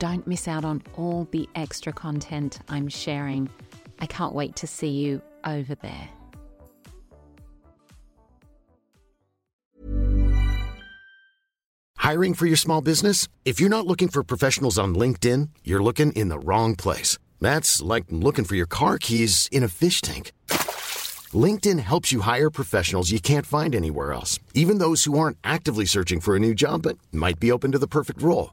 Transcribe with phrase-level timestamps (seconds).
[0.00, 3.50] Don't miss out on all the extra content I'm sharing.
[3.98, 6.08] I can't wait to see you over there.
[11.98, 13.28] Hiring for your small business?
[13.44, 17.18] If you're not looking for professionals on LinkedIn, you're looking in the wrong place.
[17.38, 20.32] That's like looking for your car keys in a fish tank.
[21.44, 25.84] LinkedIn helps you hire professionals you can't find anywhere else, even those who aren't actively
[25.84, 28.52] searching for a new job but might be open to the perfect role.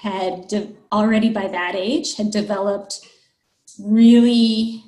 [0.00, 3.00] had de- already by that age had developed
[3.80, 4.82] really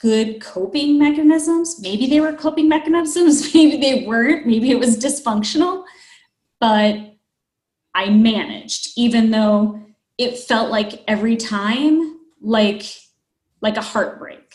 [0.00, 1.80] good coping mechanisms.
[1.80, 5.84] Maybe they were coping mechanisms, maybe they weren't, maybe it was dysfunctional,
[6.60, 7.14] but
[7.94, 9.80] I managed even though
[10.18, 12.84] it felt like every time like
[13.62, 14.54] like a heartbreak.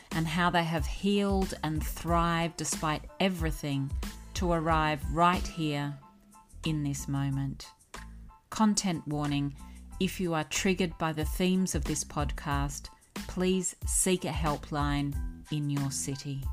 [0.15, 3.91] and how they have healed and thrived despite everything
[4.33, 5.93] to arrive right here
[6.65, 7.67] in this moment.
[8.49, 9.55] Content warning
[9.99, 12.89] if you are triggered by the themes of this podcast,
[13.27, 15.13] please seek a helpline
[15.51, 16.43] in your city.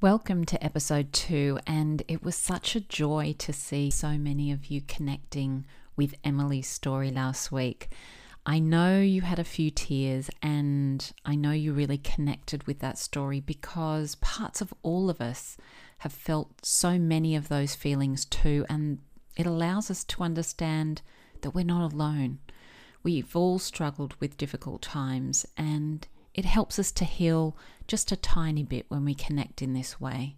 [0.00, 4.66] Welcome to episode two, and it was such a joy to see so many of
[4.66, 5.64] you connecting
[5.96, 7.88] with Emily's story last week.
[8.44, 12.98] I know you had a few tears, and I know you really connected with that
[12.98, 15.56] story because parts of all of us
[15.98, 18.98] have felt so many of those feelings too, and
[19.36, 21.02] it allows us to understand
[21.42, 22.40] that we're not alone.
[23.04, 28.64] We've all struggled with difficult times, and it helps us to heal just a tiny
[28.64, 30.34] bit when we connect in this way.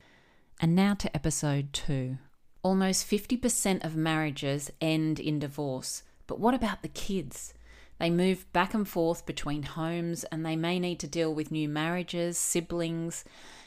[0.60, 2.18] And now to episode two.
[2.62, 7.53] Almost 50% of marriages end in divorce, but what about the kids?
[7.98, 11.68] They move back and forth between homes and they may need to deal with new
[11.68, 13.24] marriages, siblings,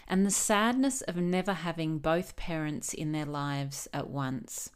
[0.07, 4.69] and the sadness of never having both parents in their lives at once.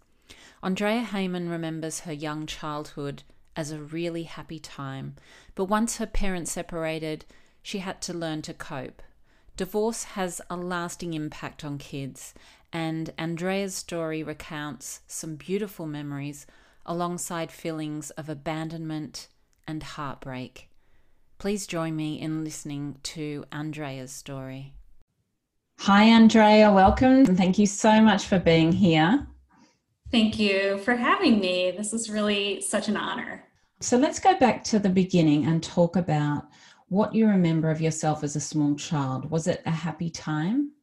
[0.64, 3.24] Andrea Heyman remembers her young childhood
[3.56, 5.16] as a really happy time,
[5.56, 7.26] but once her parents separated,
[7.62, 9.02] she had to learn to cope.
[9.58, 12.34] Divorce has a lasting impact on kids,
[12.72, 16.48] and Andrea's story recounts some beautiful memories
[16.86, 19.28] alongside feelings of abandonment
[19.68, 20.70] and heartbreak.
[21.38, 24.74] Please join me in listening to Andrea's story.
[25.80, 26.72] Hi, Andrea.
[26.72, 27.26] Welcome.
[27.26, 29.26] And thank you so much for being here.
[30.12, 31.74] Thank you for having me.
[31.76, 33.44] This is really such an honor.
[33.80, 36.48] So let's go back to the beginning and talk about
[36.90, 39.32] what you remember of yourself as a small child.
[39.32, 40.74] Was it a happy time?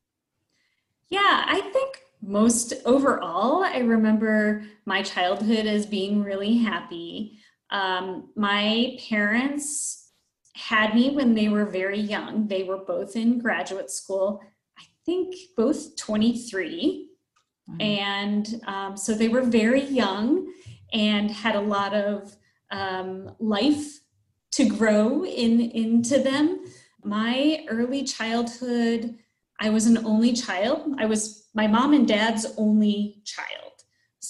[1.08, 7.38] Yeah, I think most overall, I remember my childhood as being really happy.
[7.70, 10.12] Um, my parents
[10.55, 12.49] had me when they were very young.
[12.49, 14.41] They were both in graduate school,
[14.79, 17.09] I think both 23.
[17.70, 17.81] Mm-hmm.
[17.81, 20.53] And um, so they were very young
[20.93, 22.35] and had a lot of
[22.70, 24.00] um, life
[24.53, 26.64] to grow in into them.
[27.05, 29.17] My early childhood,
[29.61, 30.94] I was an only child.
[30.99, 33.68] I was my mom and dad's only child.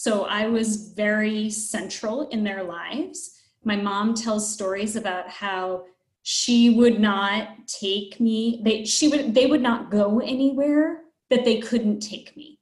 [0.01, 3.33] So I was very central in their lives.
[3.65, 5.87] My mom tells stories about how
[6.23, 11.01] she would not take me they she would they would not go anywhere
[11.31, 12.61] that they couldn't take me.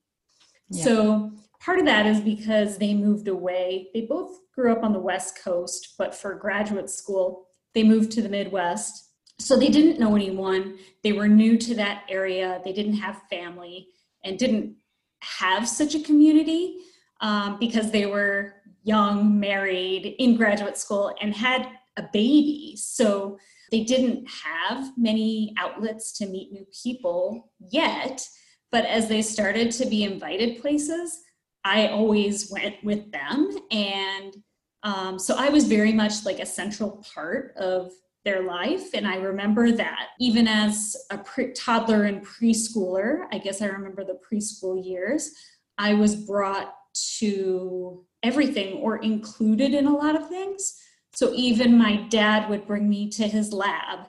[0.70, 0.84] Yeah.
[0.84, 3.88] So part of that is because they moved away.
[3.92, 8.22] They both grew up on the West Coast, but for graduate school, they moved to
[8.22, 9.10] the Midwest.
[9.38, 10.78] So they didn't know anyone.
[11.02, 12.62] They were new to that area.
[12.64, 13.88] They didn't have family
[14.24, 14.76] and didn't
[15.20, 16.78] have such a community
[17.20, 18.54] um, because they were
[18.84, 22.74] young, married, in graduate school, and had a baby.
[22.76, 23.38] So
[23.70, 28.26] they didn't have many outlets to meet new people yet.
[28.70, 31.20] But as they started to be invited places,
[31.64, 33.50] I always went with them.
[33.70, 34.36] And
[34.82, 37.90] um, so I was very much like a central part of
[38.24, 38.94] their life.
[38.94, 44.04] And I remember that even as a pre- toddler and preschooler, I guess I remember
[44.04, 45.30] the preschool years,
[45.78, 46.74] I was brought
[47.18, 50.80] to everything or included in a lot of things.
[51.14, 54.06] So even my dad would bring me to his lab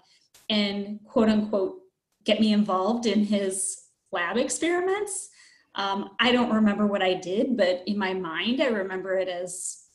[0.50, 1.76] and quote unquote
[2.24, 5.30] get me involved in his lab experiments.
[5.76, 9.86] Um, I don't remember what I did, but in my mind, I remember it as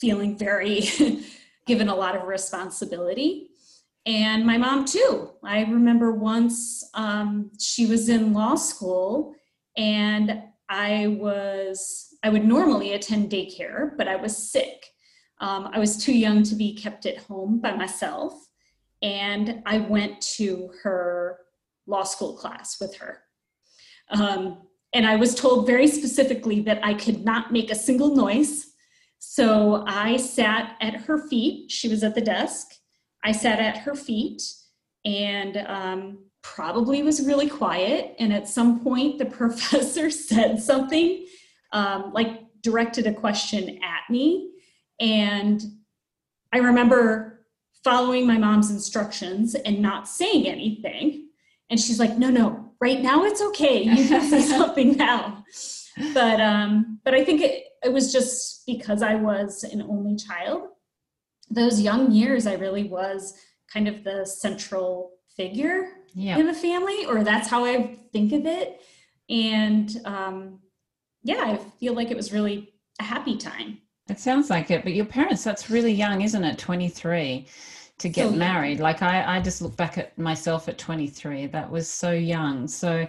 [0.00, 0.88] feeling very
[1.66, 3.50] given a lot of responsibility.
[4.06, 5.30] And my mom, too.
[5.44, 9.34] I remember once um, she was in law school
[9.76, 14.86] and I was, I would normally attend daycare, but I was sick.
[15.40, 18.34] Um, I was too young to be kept at home by myself.
[19.02, 21.38] And I went to her
[21.86, 23.22] law school class with her.
[24.10, 28.72] Um, and I was told very specifically that I could not make a single noise.
[29.18, 31.70] So I sat at her feet.
[31.70, 32.68] She was at the desk.
[33.24, 34.42] I sat at her feet
[35.04, 38.14] and um, probably was really quiet.
[38.18, 41.26] And at some point, the professor said something
[41.72, 44.52] um, like directed a question at me.
[45.00, 45.62] And
[46.52, 47.46] I remember
[47.82, 51.28] following my mom's instructions and not saying anything.
[51.70, 55.44] And she's like, no, no, right now it's okay you can say something now
[56.12, 60.68] but um but i think it, it was just because i was an only child
[61.48, 63.34] those young years i really was
[63.72, 66.36] kind of the central figure yeah.
[66.36, 68.80] in the family or that's how i think of it
[69.30, 70.58] and um
[71.22, 73.78] yeah i feel like it was really a happy time
[74.08, 77.46] it sounds like it but your parents that's really young isn't it 23
[78.02, 78.80] to get so married.
[78.80, 81.46] Like I, I just look back at myself at 23.
[81.46, 82.68] That was so young.
[82.68, 83.06] So,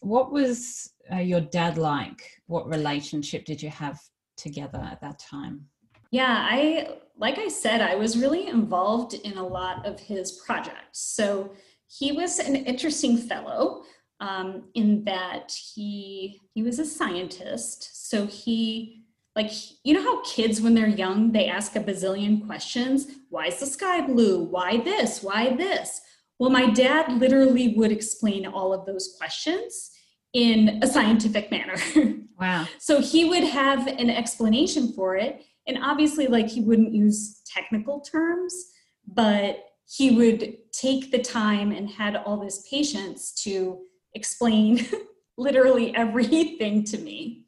[0.00, 2.22] what was uh, your dad like?
[2.46, 3.98] What relationship did you have
[4.36, 5.64] together at that time?
[6.10, 11.00] Yeah, I like I said, I was really involved in a lot of his projects.
[11.00, 11.52] So
[11.88, 13.82] he was an interesting fellow
[14.20, 18.08] um, in that he he was a scientist.
[18.08, 19.02] So he
[19.34, 19.50] like
[19.84, 23.06] you know how kids when they're young they ask a bazillion questions?
[23.30, 24.44] Why is the sky blue?
[24.44, 25.22] Why this?
[25.22, 26.00] Why this?
[26.38, 29.90] Well my dad literally would explain all of those questions
[30.32, 31.76] in a scientific manner.
[32.38, 32.66] Wow.
[32.78, 35.42] So he would have an explanation for it.
[35.66, 38.72] And obviously like he wouldn't use technical terms
[39.06, 43.78] but he would take the time and had all this patience to
[44.16, 44.84] explain
[45.38, 47.46] literally everything to me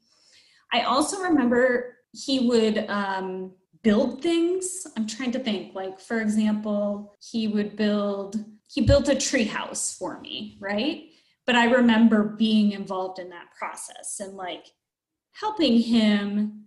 [0.72, 4.86] I also remember he would um, build things.
[4.96, 8.36] I'm trying to think, like, for example, he would build,
[8.70, 11.04] he built a tree house for me, right?
[11.46, 14.66] But I remember being involved in that process and like
[15.32, 16.64] helping him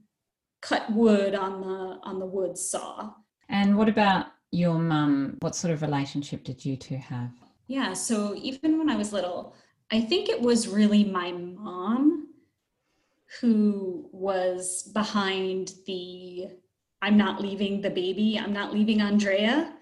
[0.61, 3.11] cut wood on the on the wood saw.
[3.49, 5.37] And what about your mum?
[5.41, 7.29] What sort of relationship did you two have?
[7.67, 9.55] Yeah, so even when I was little,
[9.91, 12.29] I think it was really my mom
[13.39, 16.47] who was behind the
[17.01, 19.73] I'm not leaving the baby, I'm not leaving Andrea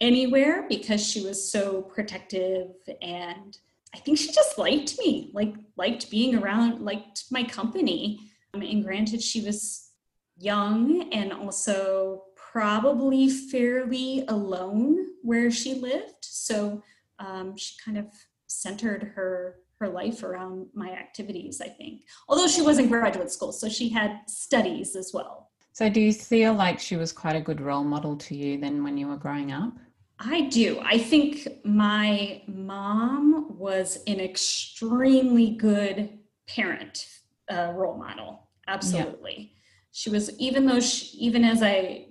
[0.00, 2.68] anywhere because she was so protective
[3.02, 3.58] and
[3.94, 8.20] I think she just liked me, like liked being around, liked my company.
[8.54, 9.90] Um, and granted, she was
[10.38, 16.22] young and also probably fairly alone where she lived.
[16.22, 16.82] So
[17.18, 18.06] um, she kind of
[18.48, 22.02] centered her her life around my activities, I think.
[22.28, 25.50] Although she was in graduate school, so she had studies as well.
[25.72, 28.82] So, do you feel like she was quite a good role model to you then
[28.82, 29.74] when you were growing up?
[30.18, 30.80] I do.
[30.82, 37.06] I think my mom was an extremely good parent
[37.48, 38.48] uh, role model.
[38.66, 39.36] Absolutely.
[39.38, 39.58] Yeah.
[39.92, 42.06] She was, even though she, even as I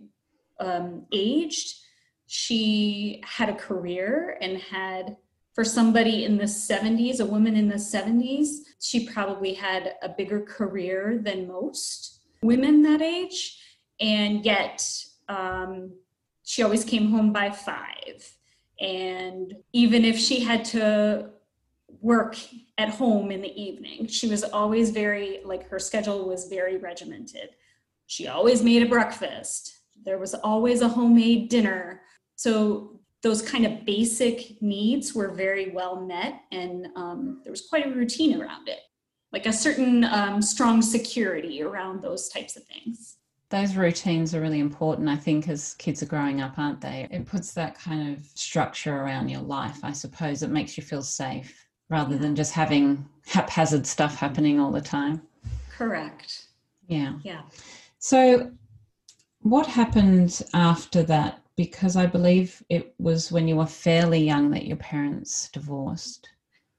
[0.60, 1.75] um, aged,
[2.27, 5.17] she had a career and had
[5.58, 10.40] for somebody in the 70s, a woman in the 70s, she probably had a bigger
[10.40, 13.60] career than most women that age.
[14.00, 14.88] And yet,
[15.28, 15.94] um,
[16.44, 18.36] she always came home by five.
[18.80, 21.32] And even if she had to
[22.02, 22.38] work
[22.78, 27.50] at home in the evening, she was always very, like, her schedule was very regimented.
[28.06, 32.04] She always made a breakfast, there was always a homemade dinner.
[32.36, 32.97] So
[33.27, 37.89] those kind of basic needs were very well met and um, there was quite a
[37.89, 38.79] routine around it.
[39.34, 43.17] Like a certain um, strong security around those types of things.
[43.50, 47.05] Those routines are really important i think as kids are growing up aren't they?
[47.12, 50.41] It puts that kind of structure around your life i suppose.
[50.41, 52.22] It makes you feel safe rather yeah.
[52.22, 55.22] than just having haphazard stuff happening all the time.
[55.69, 56.46] Correct.
[56.88, 57.15] Yeah.
[57.24, 57.41] Yeah.
[58.00, 58.51] So
[59.41, 64.68] what happened after that because I believe it was when you were fairly young that
[64.68, 66.30] your parents divorced.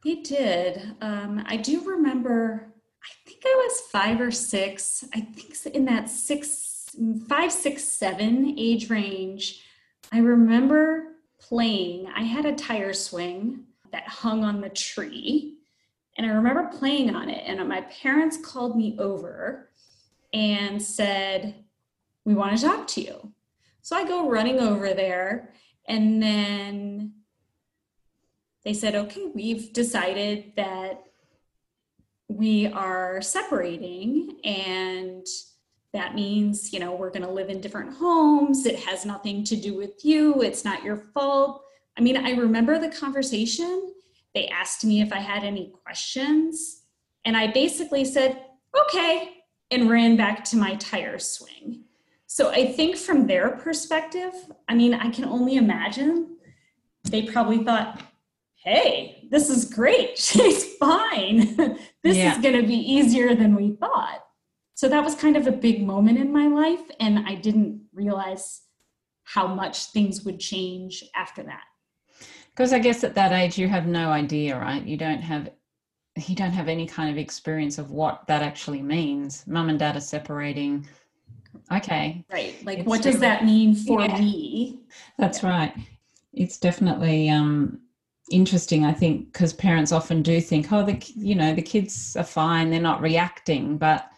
[0.05, 0.95] They did.
[1.01, 6.09] Um, I do remember, I think I was five or six, I think in that
[6.09, 6.97] six,
[7.29, 9.65] five, six, seven age range.
[10.13, 15.57] I remember playing, I had a tire swing that hung on the tree.
[16.17, 17.43] And I remember playing on it.
[17.47, 19.71] And my parents called me over
[20.33, 21.65] and said,
[22.25, 23.33] We want to talk to you.
[23.89, 25.55] So I go running over there,
[25.87, 27.15] and then
[28.63, 31.05] they said, okay, we've decided that
[32.29, 35.27] we are separating, and
[35.95, 38.67] that means, you know, we're going to live in different homes.
[38.67, 41.63] It has nothing to do with you, it's not your fault.
[41.97, 43.95] I mean, I remember the conversation.
[44.35, 46.83] They asked me if I had any questions,
[47.25, 48.39] and I basically said,
[48.79, 49.31] okay,
[49.71, 51.85] and ran back to my tire swing.
[52.29, 54.33] So I think from their perspective,
[54.69, 56.37] I mean, I can only imagine
[57.05, 58.03] they probably thought,
[58.63, 60.19] hey, this is great.
[60.19, 61.57] She's fine.
[62.05, 62.33] this yeah.
[62.33, 64.25] is going to be easier than we thought.
[64.75, 66.83] So that was kind of a big moment in my life.
[67.01, 68.61] And I didn't realize
[69.25, 71.65] how much things would change after that.
[72.51, 74.85] Because I guess at that age, you have no idea, right?
[74.85, 75.51] You don't have
[76.27, 79.47] you don't have any kind of experience of what that actually means.
[79.47, 80.85] Mum and dad are separating
[81.73, 82.25] okay.
[82.31, 84.19] Right like it's what does that mean for yeah.
[84.19, 84.81] me?
[85.19, 85.51] That's yeah.
[85.51, 85.75] right.
[86.33, 87.81] It's definitely um
[88.31, 92.23] interesting i think because parents often do think oh the you know the kids are
[92.23, 94.11] fine they're not reacting but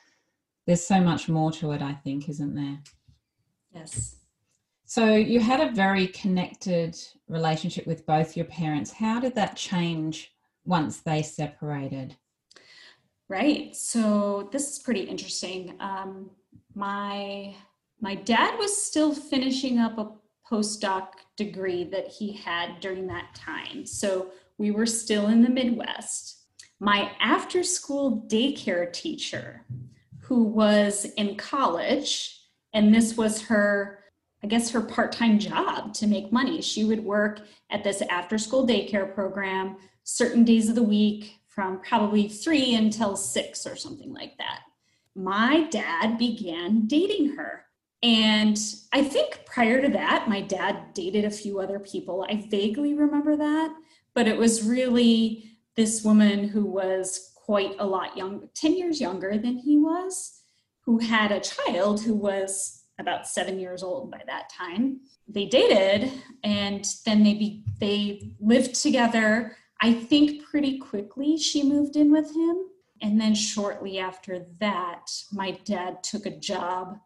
[0.66, 2.78] there's so much more to it i think isn't there?
[3.72, 4.16] Yes.
[4.84, 6.96] So you had a very connected
[7.28, 8.90] relationship with both your parents.
[8.90, 10.32] How did that change
[10.64, 12.16] once they separated?
[13.28, 15.76] Right so this is pretty interesting.
[15.78, 16.30] Um,
[16.74, 17.54] my
[18.00, 20.12] my dad was still finishing up a
[20.50, 23.86] postdoc degree that he had during that time.
[23.86, 26.44] So we were still in the Midwest.
[26.80, 29.66] My after school daycare teacher,
[30.20, 32.40] who was in college,
[32.72, 34.04] and this was her,
[34.42, 36.62] I guess, her part time job to make money.
[36.62, 41.80] She would work at this after school daycare program certain days of the week from
[41.80, 44.60] probably three until six or something like that
[45.14, 47.64] my dad began dating her.
[48.02, 48.58] And
[48.92, 52.26] I think prior to that, my dad dated a few other people.
[52.28, 53.74] I vaguely remember that,
[54.14, 59.36] but it was really this woman who was quite a lot young, 10 years younger
[59.36, 60.40] than he was,
[60.84, 65.00] who had a child who was about seven years old by that time.
[65.28, 66.10] They dated
[66.42, 69.56] and then they be, they lived together.
[69.80, 72.69] I think pretty quickly she moved in with him
[73.02, 76.98] and then shortly after that, my dad took a job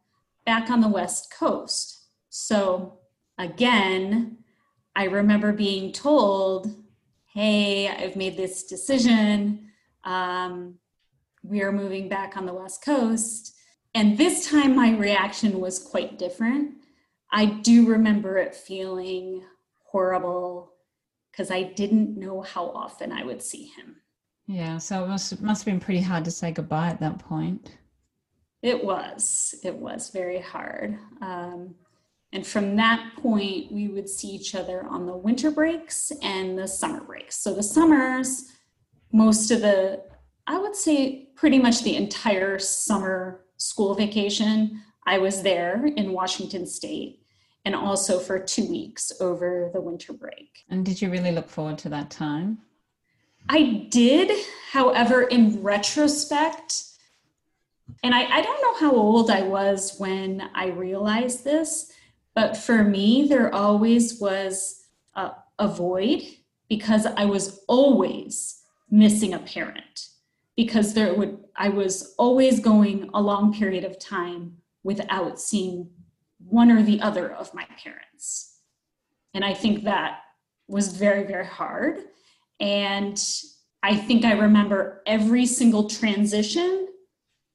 [0.45, 2.07] back on the West Coast.
[2.31, 2.99] So
[3.39, 4.39] again,
[4.97, 6.75] I remember being told,
[7.33, 9.71] hey, I've made this decision.
[10.05, 10.79] Um,
[11.43, 13.55] we are moving back on the West Coast.
[13.95, 16.75] And this time my reaction was quite different.
[17.31, 19.45] I do remember it feeling
[19.85, 20.73] horrible
[21.31, 23.97] because I didn't know how often I would see him.
[24.47, 27.71] Yeah, so it must must have been pretty hard to say goodbye at that point.
[28.63, 29.55] It was.
[29.63, 30.99] It was very hard.
[31.21, 31.75] Um,
[32.33, 36.67] and from that point, we would see each other on the winter breaks and the
[36.67, 37.37] summer breaks.
[37.37, 38.51] So the summers,
[39.13, 40.03] most of the,
[40.47, 46.67] I would say pretty much the entire summer school vacation, I was there in Washington
[46.67, 47.21] State
[47.65, 50.65] and also for two weeks over the winter break.
[50.69, 52.59] And did you really look forward to that time?
[53.49, 54.31] I did.
[54.73, 56.85] However, in retrospect,
[58.03, 61.93] and I, I don't know how old I was when I realized this,
[62.35, 64.85] but for me, there always was
[65.15, 66.23] a, a void
[66.69, 70.09] because I was always missing a parent
[70.57, 75.91] because there would I was always going a long period of time without seeing
[76.39, 78.59] one or the other of my parents.
[79.33, 80.21] And I think that
[80.69, 81.99] was very, very hard.
[82.61, 83.23] And
[83.83, 86.89] I think I remember every single transition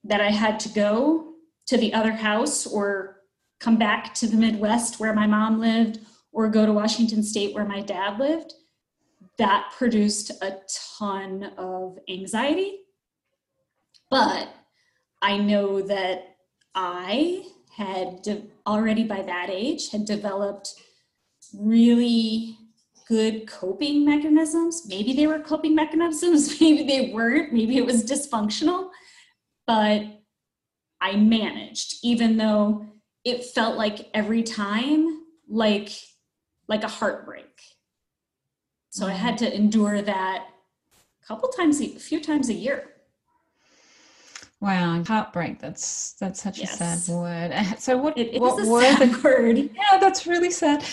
[0.03, 1.33] that I had to go
[1.67, 3.21] to the other house or
[3.59, 5.99] come back to the Midwest where my mom lived
[6.31, 8.53] or go to Washington State where my dad lived.
[9.37, 10.57] That produced a
[10.97, 12.79] ton of anxiety.
[14.09, 14.49] But
[15.21, 16.35] I know that
[16.75, 20.73] I had de- already by that age had developed
[21.53, 22.57] really
[23.09, 24.85] good coping mechanisms.
[24.87, 28.91] Maybe they were coping mechanisms, maybe they weren't, maybe it was dysfunctional,
[29.67, 30.03] but
[31.01, 32.85] I managed, even though
[33.25, 35.89] it felt like every time like
[36.67, 37.45] like a heartbreak.
[38.91, 39.45] So I had mm-hmm.
[39.45, 40.47] to endure that
[41.23, 42.88] a couple times, a few times a year.
[44.61, 45.59] Wow, heartbreak.
[45.59, 46.73] That's that's such Yes.
[46.81, 47.53] a sad word.
[47.79, 49.57] So what It, what were the word.
[49.57, 50.83] Yeah, that's really sad.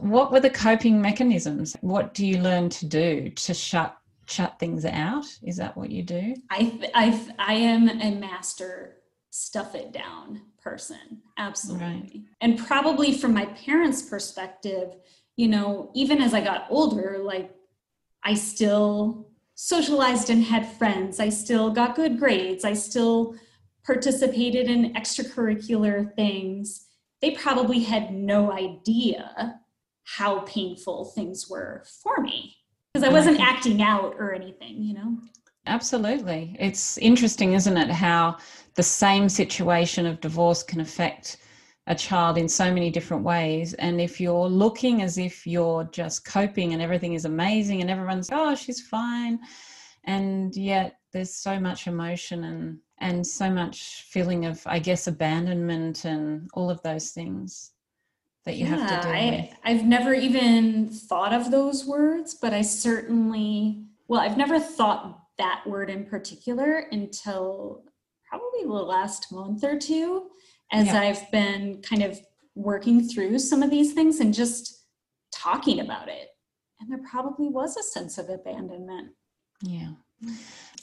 [0.00, 1.76] What were the coping mechanisms?
[1.82, 5.24] What do you learn to do to shut shut things out?
[5.42, 6.34] Is that what you do?
[6.50, 8.96] I, I, I am a master
[9.30, 11.20] stuff it down person.
[11.38, 12.24] Absolutely.
[12.40, 14.94] And probably from my parents' perspective,
[15.36, 17.50] you know, even as I got older, like
[18.24, 21.20] I still socialized and had friends.
[21.20, 22.64] I still got good grades.
[22.64, 23.36] I still
[23.84, 26.86] participated in extracurricular things.
[27.20, 29.60] They probably had no idea
[30.04, 32.56] how painful things were for me
[32.92, 35.16] because I wasn't acting out or anything, you know?
[35.66, 36.56] Absolutely.
[36.58, 38.36] It's interesting, isn't it, how
[38.74, 41.36] the same situation of divorce can affect
[41.88, 43.74] a child in so many different ways.
[43.74, 48.28] And if you're looking as if you're just coping and everything is amazing and everyone's,
[48.32, 49.40] oh, she's fine.
[50.04, 56.04] And yet there's so much emotion and, and so much feeling of, I guess, abandonment
[56.04, 57.72] and all of those things
[58.44, 59.58] that you have to deal I, with.
[59.64, 65.62] I've never even thought of those words, but I certainly, well, I've never thought that
[65.66, 67.84] word in particular until
[68.28, 70.28] probably the last month or two
[70.72, 71.00] as Yeah.
[71.00, 72.20] I've been kind of
[72.54, 74.84] working through some of these things and just
[75.32, 76.28] talking about it.
[76.80, 79.12] And there probably was a sense of abandonment.
[79.62, 79.92] Yeah.
[80.24, 80.36] Mm.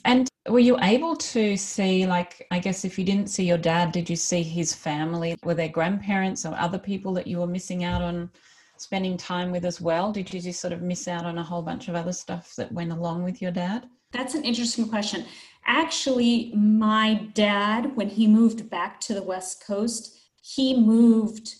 [0.04, 3.92] And were you able to see, like, I guess if you didn't see your dad,
[3.92, 5.36] did you see his family?
[5.44, 8.30] Were there grandparents or other people that you were missing out on
[8.78, 10.10] spending time with as well?
[10.10, 12.72] Did you just sort of miss out on a whole bunch of other stuff that
[12.72, 13.88] went along with your dad?
[14.12, 15.24] That's an interesting question.
[15.66, 21.54] Actually, my dad, when he moved back to the West Coast, he moved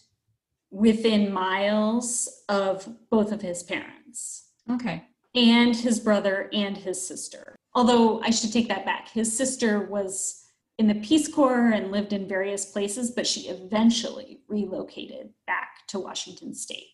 [0.71, 5.05] within miles of both of his parents Okay.
[5.35, 7.57] and his brother and his sister.
[7.75, 9.09] Although I should take that back.
[9.11, 10.45] His sister was
[10.79, 15.99] in the Peace Corps and lived in various places, but she eventually relocated back to
[16.01, 16.89] Washington State.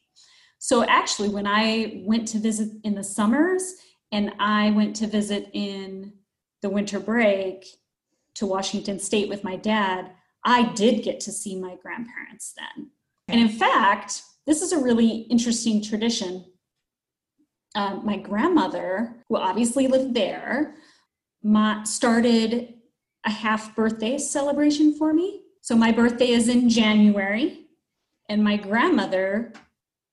[0.58, 3.74] So actually, when I went to visit in the summers
[4.16, 6.14] and I went to visit in
[6.62, 7.66] the winter break
[8.36, 10.10] to Washington State with my dad,
[10.42, 12.92] I did get to see my grandparents then.
[13.28, 16.46] And in fact, this is a really interesting tradition
[17.74, 20.76] um, my grandmother, who obviously lived there,
[21.42, 22.72] ma- started
[23.26, 25.42] a half birthday celebration for me.
[25.60, 27.66] So my birthday is in January,
[28.30, 29.52] and my grandmother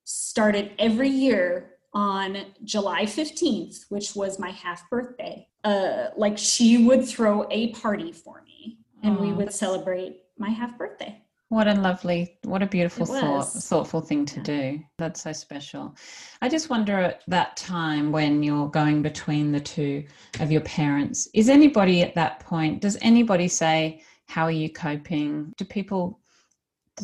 [0.04, 5.48] started every year on July 15th, which was my half birthday.
[5.64, 10.78] Uh, like she would throw a party for me, and we would celebrate my half
[10.78, 11.20] birthday.
[11.50, 14.44] What a lovely, what a beautiful thought, thoughtful thing to Yeah.
[14.44, 14.80] do.
[14.98, 15.96] That's so special.
[16.42, 20.04] I just wonder at that time when you're going between the two
[20.40, 25.54] of your parents, is anybody at that point, does anybody say, How are you coping?
[25.58, 26.20] Do people,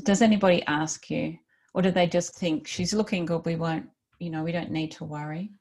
[0.03, 1.37] does anybody ask you?
[1.75, 3.87] Or do they just think, She's looking good, we won't,
[4.19, 5.51] you know, we don't need to worry?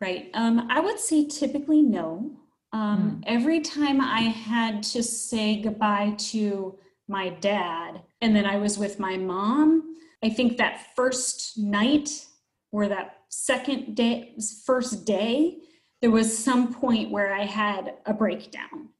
[0.00, 0.30] Right.
[0.34, 2.38] Um, I would say typically no.
[2.72, 8.78] Um, Every time I had to say goodbye to my dad, and then I was
[8.78, 12.26] with my mom, I think that first night
[12.72, 15.58] or that second day, first day,
[16.02, 18.90] there was some point where I had a breakdown.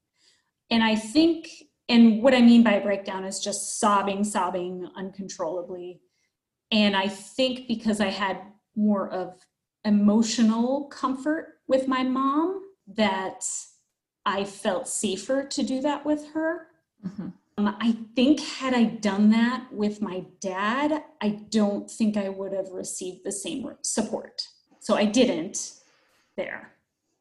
[0.71, 1.49] And I think,
[1.89, 6.01] and what I mean by a breakdown is just sobbing, sobbing uncontrollably.
[6.71, 8.39] And I think because I had
[8.77, 9.35] more of
[9.85, 13.45] emotional comfort with my mom, that
[14.25, 16.69] I felt safer to do that with her.
[17.05, 17.29] Mm-hmm.
[17.59, 22.53] Um, I think had I done that with my dad, I don't think I would
[22.53, 24.47] have received the same support.
[24.81, 25.73] So I didn't
[26.37, 26.73] there.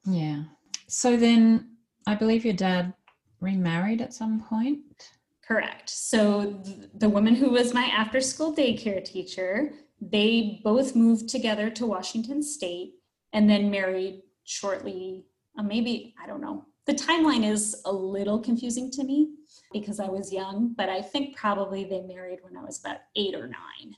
[0.06, 0.44] Yeah.
[0.88, 2.94] So then I believe your dad
[3.40, 5.12] remarried at some point.
[5.48, 5.90] Correct.
[5.90, 11.70] So th- the woman who was my after school daycare teacher, they both moved together
[11.72, 12.96] to Washington State
[13.34, 15.26] and then married shortly,
[15.58, 16.66] uh, maybe, I don't know.
[16.86, 19.32] The timeline is a little confusing to me
[19.74, 23.34] because I was young, but I think probably they married when I was about eight
[23.34, 23.96] or nine.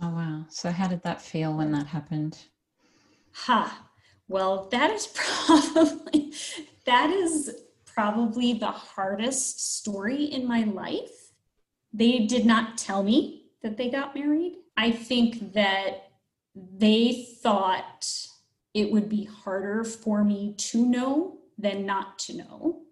[0.00, 0.46] Oh, wow.
[0.48, 2.38] So, how did that feel when that happened?
[3.32, 3.86] Ha.
[4.28, 6.32] Well, that is probably
[6.86, 7.54] that is
[7.84, 11.32] probably the hardest story in my life.
[11.92, 14.56] They did not tell me that they got married.
[14.76, 16.10] I think that
[16.54, 18.08] they thought
[18.74, 22.82] it would be harder for me to know than not to know.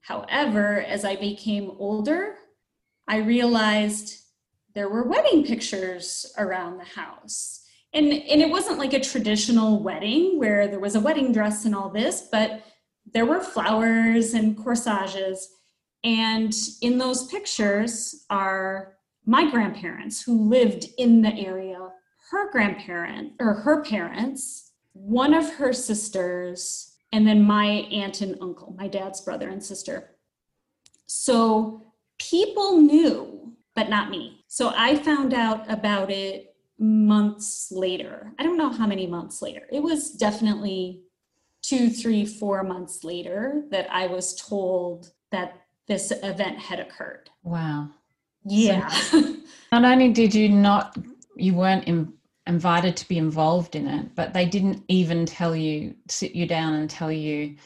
[0.00, 2.36] However, as I became older,
[3.06, 4.22] I realized
[4.74, 10.38] there were wedding pictures around the house and and it wasn't like a traditional wedding
[10.38, 12.62] where there was a wedding dress and all this but
[13.12, 15.48] there were flowers and corsages
[16.04, 18.94] and in those pictures are
[19.26, 21.78] my grandparents who lived in the area
[22.30, 28.74] her grandparent or her parents one of her sisters and then my aunt and uncle
[28.78, 30.16] my dad's brother and sister
[31.06, 31.82] so
[32.18, 38.32] people knew but not me so i found out about it months later.
[38.38, 39.62] I don't know how many months later.
[39.70, 41.02] It was definitely
[41.62, 47.30] two, three, four months later that I was told that this event had occurred.
[47.44, 47.90] Wow.
[48.44, 48.88] Yeah.
[49.72, 50.96] Not only did you not,
[51.36, 52.12] you weren't in,
[52.46, 56.74] invited to be involved in it, but they didn't even tell you, sit you down
[56.74, 57.56] and tell you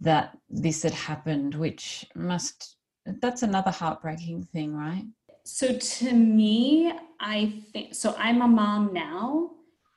[0.00, 2.76] that this had happened, which must,
[3.06, 5.04] that's another heartbreaking thing, right?
[5.44, 8.14] So to me, I think so.
[8.18, 9.52] I'm a mom now.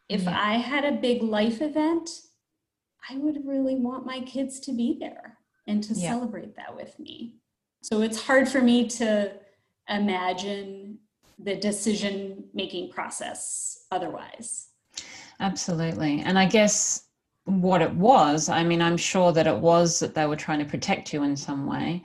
[0.07, 0.39] If yeah.
[0.39, 2.09] I had a big life event,
[3.09, 6.11] I would really want my kids to be there and to yeah.
[6.11, 7.35] celebrate that with me.
[7.81, 9.33] So it's hard for me to
[9.89, 10.97] imagine
[11.39, 14.67] the decision making process otherwise.
[15.39, 16.21] Absolutely.
[16.21, 17.07] And I guess
[17.45, 20.65] what it was, I mean, I'm sure that it was that they were trying to
[20.65, 22.03] protect you in some way.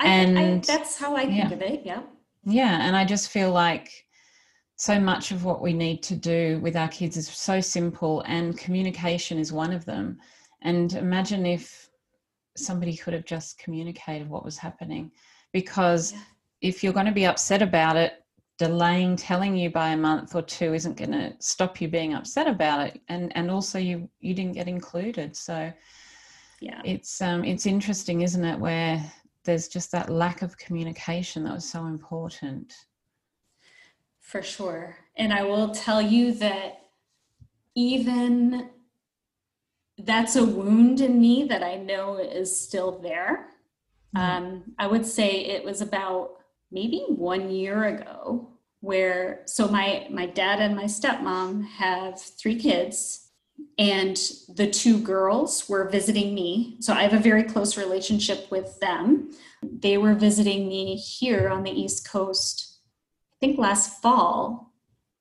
[0.00, 1.52] And I, that's how I think yeah.
[1.52, 1.82] of it.
[1.84, 2.02] Yeah.
[2.44, 3.88] Yeah, and I just feel like
[4.74, 8.58] so much of what we need to do with our kids is so simple, and
[8.58, 10.18] communication is one of them.
[10.62, 11.88] And imagine if
[12.56, 15.12] somebody could have just communicated what was happening.
[15.52, 16.18] Because yeah.
[16.62, 18.24] If you're going to be upset about it,
[18.58, 22.46] delaying telling you by a month or two isn't going to stop you being upset
[22.46, 23.00] about it.
[23.08, 25.36] And and also you you didn't get included.
[25.36, 25.72] So
[26.60, 29.04] yeah, it's um it's interesting, isn't it, where
[29.44, 32.72] there's just that lack of communication that was so important.
[34.20, 34.96] For sure.
[35.16, 36.84] And I will tell you that
[37.74, 38.70] even
[39.98, 43.48] that's a wound in me that I know is still there.
[44.16, 44.44] Mm-hmm.
[44.44, 46.41] Um, I would say it was about
[46.72, 48.48] maybe one year ago
[48.80, 53.30] where so my my dad and my stepmom have three kids
[53.78, 54.16] and
[54.48, 56.76] the two girls were visiting me.
[56.80, 59.30] So I have a very close relationship with them.
[59.62, 62.80] They were visiting me here on the East Coast,
[63.32, 64.72] I think last fall.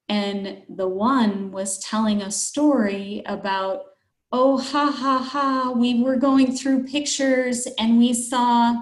[0.10, 3.84] And the one was telling a story about,
[4.32, 8.82] oh, ha, ha, ha, we were going through pictures and we saw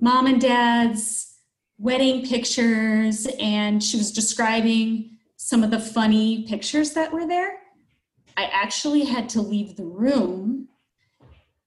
[0.00, 1.27] mom and dad's
[1.78, 3.26] wedding pictures.
[3.40, 7.58] And she was describing some of the funny pictures that were there
[8.38, 10.68] I actually had to leave the room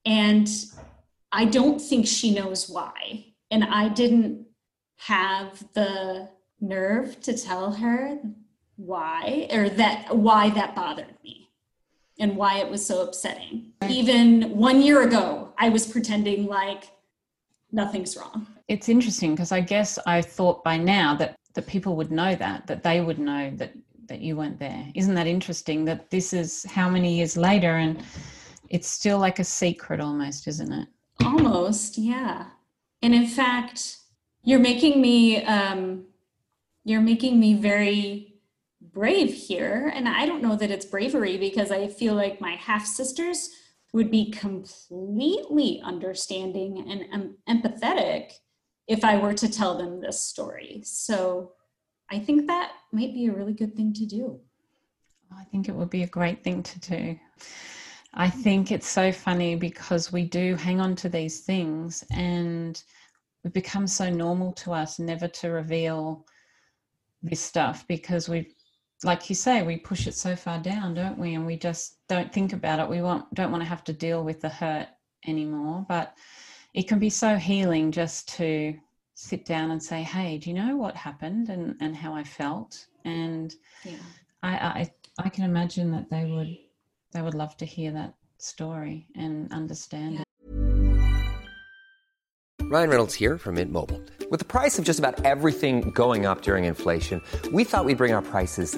[0.06, 0.48] and
[1.30, 3.26] I don't think she knows why.
[3.52, 4.46] And I didn't
[4.96, 6.30] have the
[6.62, 8.20] nerve to tell her
[8.78, 11.50] why or that why that bothered me
[12.18, 13.74] and why it was so upsetting.
[13.90, 16.86] Even one year ago, I was pretending like
[17.70, 18.48] nothing's wrong.
[18.72, 22.68] It's interesting because I guess I thought by now that that people would know that,
[22.68, 23.74] that they would know that
[24.06, 24.88] that you weren't there.
[24.96, 28.02] Isn't that interesting that this is how many years later and
[28.70, 30.88] it's still like a secret almost, isn't it?
[31.22, 32.46] Almost, yeah.
[33.02, 33.98] And in fact,
[34.44, 36.06] you're making me um
[36.86, 38.36] you're making me very
[38.94, 42.86] brave here and I don't know that it's bravery because I feel like my half
[42.86, 43.50] sisters
[43.92, 48.32] would be completely understanding and um, empathetic
[48.88, 50.82] if I were to tell them this story.
[50.84, 51.54] So
[52.10, 54.40] I think that might be a really good thing to do.
[55.38, 57.20] I think it would be a great thing to do.
[58.14, 62.82] I think it's so funny because we do hang on to these things and
[63.44, 66.26] it becomes so normal to us never to reveal
[67.24, 68.54] this stuff because we
[69.04, 72.34] like you say we push it so far down don't we and we just don't
[72.34, 74.88] think about it we want don't want to have to deal with the hurt
[75.28, 76.16] anymore but
[76.74, 78.74] it can be so healing just to
[79.14, 82.88] sit down and say hey do you know what happened and and how i felt
[83.06, 83.94] and yeah.
[84.42, 86.58] I, I i can imagine that they would
[87.12, 90.22] they would love to hear that story and understand yeah.
[90.22, 90.26] it
[92.64, 96.42] ryan reynolds here from mint mobile with the price of just about everything going up
[96.42, 98.78] during inflation we thought we'd bring our prices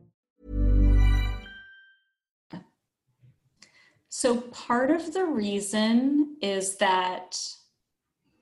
[4.13, 7.41] So, part of the reason is that,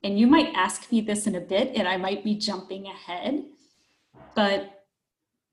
[0.02, 3.44] and you might ask me this in a bit, and I might be jumping ahead,
[4.34, 4.84] but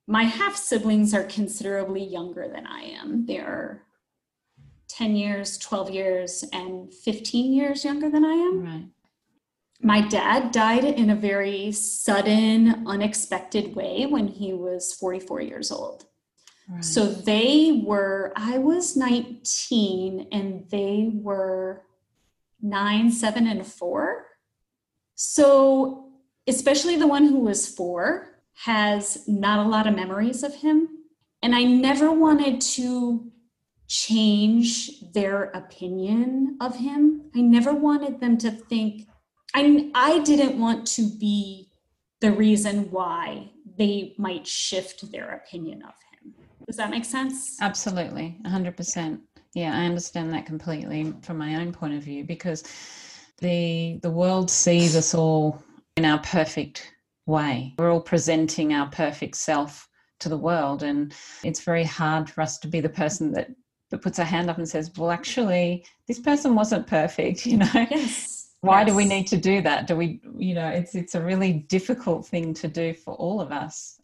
[0.08, 3.28] my half siblings are considerably younger than I am.
[3.28, 3.84] They're
[4.88, 8.64] 10 years, 12 years, and 15 years younger than I am.
[8.64, 8.88] Right.
[9.82, 16.08] My dad died in a very sudden, unexpected way when he was 44 years old.
[16.82, 21.84] So they were, I was 19 and they were
[22.62, 24.26] nine, seven, and four.
[25.16, 26.10] So,
[26.46, 30.90] especially the one who was four has not a lot of memories of him.
[31.42, 33.32] And I never wanted to
[33.88, 37.32] change their opinion of him.
[37.36, 39.08] I never wanted them to think,
[39.54, 41.70] I, I didn't want to be
[42.20, 46.07] the reason why they might shift their opinion of him.
[46.68, 47.58] Does that make sense?
[47.62, 49.22] Absolutely, 100%.
[49.56, 52.64] Yeah, I understand that completely from my own point of view because
[53.40, 55.64] the the world sees us all
[55.96, 56.92] in our perfect
[57.26, 57.74] way.
[57.80, 59.88] We're all presenting our perfect self
[60.20, 63.50] to the world and it's very hard for us to be the person that
[63.90, 67.88] that puts a hand up and says, "Well, actually, this person wasn't perfect," you know.
[67.90, 68.50] Yes.
[68.62, 68.90] Why yes.
[68.90, 69.88] do we need to do that?
[69.88, 73.52] Do we, you know, it's it's a really difficult thing to do for all of
[73.52, 73.98] us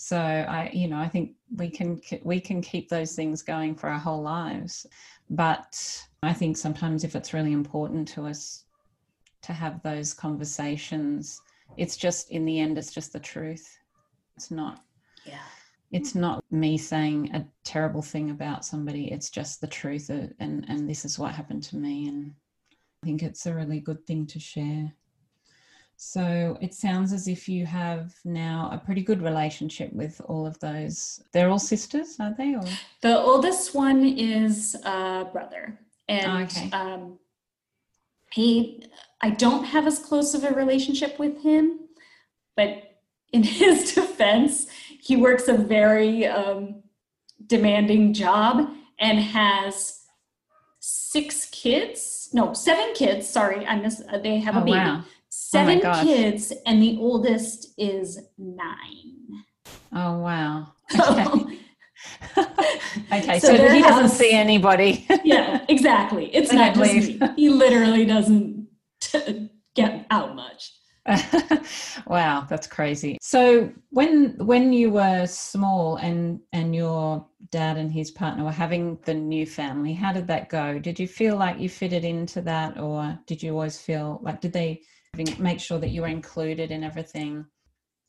[0.00, 3.88] so i you know i think we can we can keep those things going for
[3.88, 4.86] our whole lives.
[5.28, 8.64] But i think sometimes if it's really important to us
[9.42, 11.40] to have those conversations
[11.78, 13.78] it's just in the end it's just the truth.
[14.36, 14.82] It's not
[15.24, 15.46] yeah.
[15.92, 19.10] it's not me saying a terrible thing about somebody.
[19.12, 22.34] It's just the truth uh, and and this is what happened to me and
[23.02, 24.92] i think it's a really good thing to share
[26.02, 30.58] so it sounds as if you have now a pretty good relationship with all of
[30.58, 31.22] those.
[31.32, 32.54] They're all sisters, are they?
[32.54, 32.64] Or?
[33.02, 36.70] The oldest one is a brother, and okay.
[36.70, 37.18] um,
[38.32, 38.86] he.
[39.20, 41.80] I don't have as close of a relationship with him,
[42.56, 42.82] but
[43.34, 44.68] in his defense,
[45.02, 46.82] he works a very um,
[47.46, 50.00] demanding job and has
[50.78, 52.30] six kids.
[52.32, 53.28] No, seven kids.
[53.28, 54.02] Sorry, I miss.
[54.22, 54.78] They have a oh, baby.
[54.78, 55.04] Wow
[55.52, 59.44] Oh seven oh kids, and the oldest is nine.
[59.92, 60.72] Oh wow.
[61.00, 61.58] Okay.
[63.12, 65.06] okay, so, so he doesn't see anybody.
[65.24, 66.34] yeah, exactly.
[66.34, 67.20] It's not just me.
[67.36, 68.68] He literally doesn't
[69.00, 70.72] t- get out much.
[72.06, 73.18] wow, that's crazy.
[73.20, 78.98] So when when you were small and and your dad and his partner were having
[79.04, 80.78] the new family, how did that go?
[80.78, 84.52] Did you feel like you fitted into that or did you always feel like did
[84.52, 84.82] they
[85.38, 87.46] make sure that you were included in everything.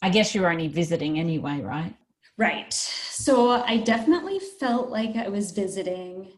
[0.02, 1.96] I guess you were only visiting anyway, right?
[2.38, 2.74] Right.
[2.74, 6.32] So I definitely felt like I was visiting.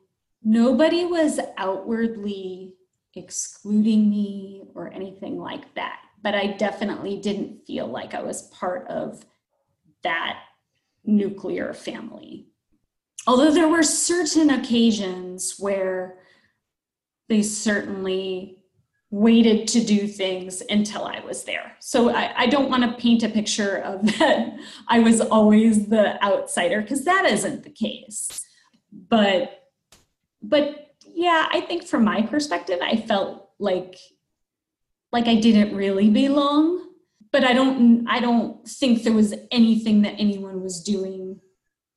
[0.43, 2.75] Nobody was outwardly
[3.15, 6.01] excluding me or anything like that.
[6.23, 9.25] But I definitely didn't feel like I was part of
[10.03, 10.39] that
[11.03, 12.47] nuclear family.
[13.27, 16.17] Although there were certain occasions where
[17.29, 18.63] they certainly
[19.11, 21.73] waited to do things until I was there.
[21.79, 24.57] So I, I don't want to paint a picture of that
[24.87, 28.43] I was always the outsider because that isn't the case.
[28.91, 29.59] But
[30.41, 33.95] but yeah, I think from my perspective, I felt like
[35.13, 36.81] like I didn't really belong.
[37.31, 41.39] But I don't I don't think there was anything that anyone was doing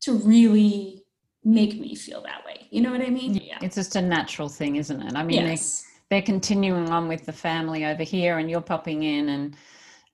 [0.02, 1.04] to really
[1.42, 2.68] make me feel that way.
[2.70, 3.34] You know what I mean?
[3.34, 3.58] Yeah.
[3.60, 5.14] It's just a natural thing, isn't it?
[5.14, 5.82] I mean, yes.
[6.08, 9.56] they, they're continuing on with the family over here and you're popping in and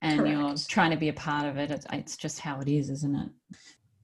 [0.00, 0.32] and Correct.
[0.32, 1.70] you're trying to be a part of it.
[1.70, 3.30] It's, it's just how it is, isn't it?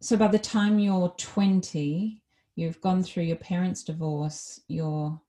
[0.01, 2.23] So by the time you're 20,
[2.55, 5.21] you've gone through your parents' divorce, your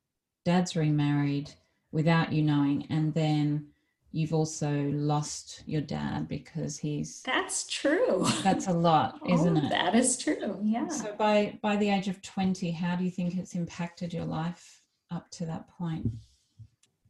[0.46, 1.52] dad's remarried
[1.92, 3.68] without you knowing, and then
[4.12, 8.26] you've also lost your dad because he's that's true.
[8.44, 9.70] That's a lot isn't oh, it?
[9.70, 10.88] that is true yeah.
[10.88, 14.82] So by by the age of 20 how do you think it's impacted your life
[15.12, 16.08] up to that point?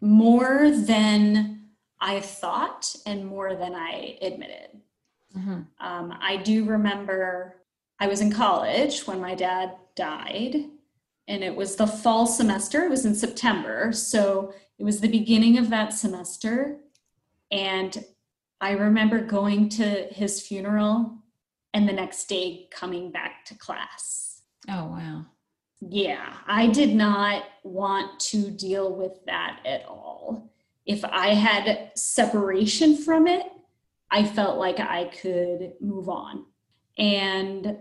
[0.01, 1.61] More than
[2.01, 4.81] i thought and more than i admitted.
[5.37, 5.61] Mm-hmm.
[5.79, 7.61] um, i do remember
[7.99, 10.65] i was in college when my dad died
[11.29, 15.57] and it was the fall semester it was in september so it was the beginning
[15.57, 16.79] of that semester
[17.51, 18.03] and
[18.61, 21.17] I remember going to his funeral
[21.73, 24.41] and the next day coming back to class.
[24.67, 25.25] Oh, wow.
[25.81, 30.51] Yeah, I did not want to deal with that at all.
[30.85, 33.43] If I had separation from it,
[34.11, 36.45] I felt like I could move on.
[36.97, 37.77] And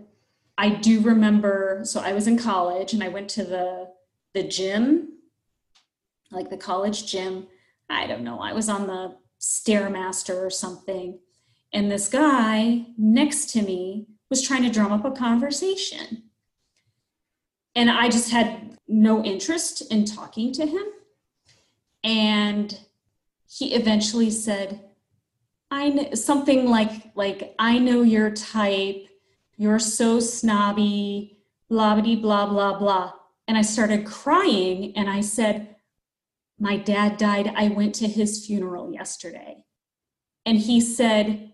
[0.58, 3.88] I do remember so I was in college and I went to the
[4.34, 5.14] the gym,
[6.30, 7.46] like the college gym.
[7.88, 8.40] I don't know.
[8.40, 11.18] I was on the stairmaster or something
[11.72, 16.22] and this guy next to me was trying to drum up a conversation
[17.74, 20.84] and i just had no interest in talking to him
[22.02, 22.80] and
[23.48, 24.80] he eventually said
[25.70, 29.07] i know something like like i know your type
[29.58, 33.12] you're so snobby blah blah blah blah blah
[33.46, 35.74] and i started crying and i said
[36.58, 37.52] my dad died.
[37.56, 39.64] I went to his funeral yesterday.
[40.44, 41.52] And he said,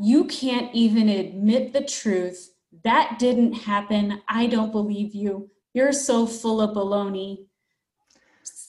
[0.00, 2.50] You can't even admit the truth.
[2.84, 4.22] That didn't happen.
[4.28, 5.50] I don't believe you.
[5.74, 7.46] You're so full of baloney.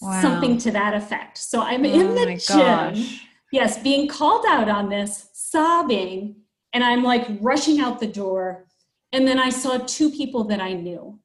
[0.01, 0.21] Wow.
[0.21, 1.38] Something to that effect.
[1.38, 2.57] So I'm oh in the gym.
[2.57, 3.21] Gosh.
[3.51, 6.36] Yes, being called out on this, sobbing.
[6.73, 8.65] And I'm like rushing out the door.
[9.12, 11.19] And then I saw two people that I knew.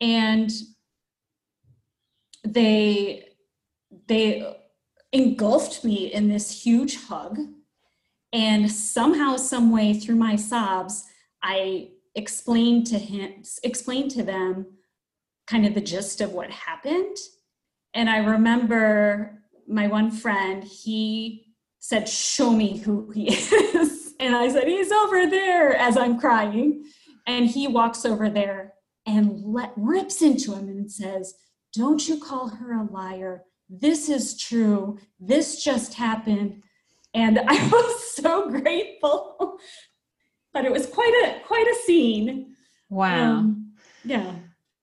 [0.00, 0.50] And
[2.44, 3.28] they
[4.08, 4.56] they
[5.12, 7.38] engulfed me in this huge hug.
[8.32, 11.04] And somehow, some way through my sobs,
[11.42, 14.66] I explained to him, explained to them
[15.46, 17.16] kind of the gist of what happened.
[17.94, 23.95] And I remember my one friend, he said, Show me who he is.
[24.20, 26.84] And I said, He's over there as I'm crying.
[27.26, 28.74] And he walks over there
[29.04, 31.34] and let, rips into him and says,
[31.74, 34.98] Don't you call her a liar this is true.
[35.18, 36.62] This just happened.
[37.14, 39.58] And I was so grateful.
[40.52, 42.54] but it was quite a quite a scene.
[42.88, 43.38] Wow.
[43.38, 43.72] Um,
[44.04, 44.34] yeah.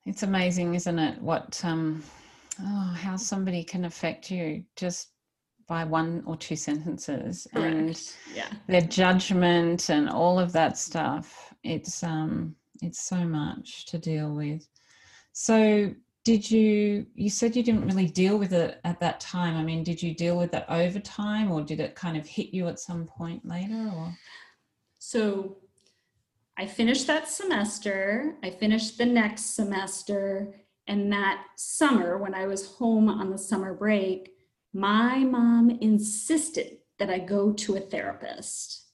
[0.06, 1.22] It's amazing, isn't it?
[1.22, 2.04] What um
[2.62, 5.10] oh how somebody can affect you just
[5.74, 7.76] by one or two sentences Correct.
[7.76, 8.52] and yeah.
[8.68, 11.52] their judgment and all of that stuff.
[11.64, 14.68] It's um it's so much to deal with.
[15.32, 15.92] So
[16.24, 19.84] did you you said you didn't really deal with it at that time i mean
[19.84, 22.80] did you deal with that over time or did it kind of hit you at
[22.80, 24.08] some point later or
[25.00, 25.58] so
[26.58, 30.56] i finished that semester i finished the next semester
[30.88, 34.33] and that summer when i was home on the summer break
[34.74, 38.86] my mom insisted that i go to a therapist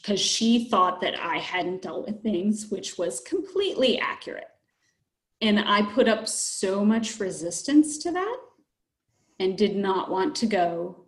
[0.00, 4.48] because she thought that i hadn't dealt with things which was completely accurate
[5.44, 8.38] and I put up so much resistance to that
[9.38, 11.04] and did not want to go.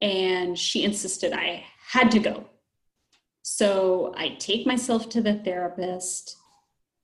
[0.00, 2.46] And she insisted I had to go.
[3.42, 6.36] So I take myself to the therapist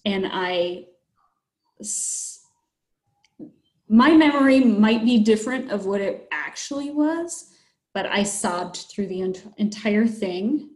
[0.06, 0.86] and I,
[3.88, 7.50] my memory might be different of what it actually was,
[7.92, 9.20] but I sobbed through the
[9.58, 10.70] entire thing.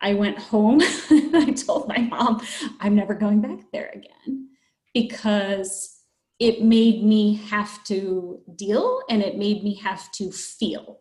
[0.00, 2.40] I went home and I told my mom,
[2.80, 4.48] I'm never going back there again
[4.94, 6.00] because
[6.38, 11.00] it made me have to deal and it made me have to feel.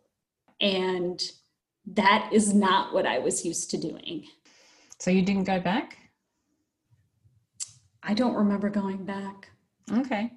[0.59, 1.21] And
[1.93, 4.25] that is not what I was used to doing.
[4.99, 5.97] So you didn't go back?
[8.03, 9.49] I don't remember going back.
[9.91, 10.31] Okay.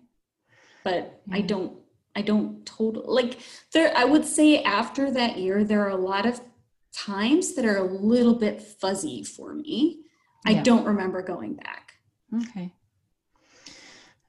[0.84, 1.46] But I mm-hmm.
[1.46, 1.78] don't
[2.14, 3.38] I don't total like
[3.72, 6.40] there I would say after that year there are a lot of
[6.92, 10.00] times that are a little bit fuzzy for me.
[10.44, 11.94] I don't remember going back.
[12.34, 12.72] Okay.